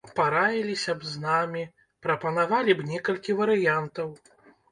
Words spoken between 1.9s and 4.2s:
прапанавалі б некалькі варыянтаў.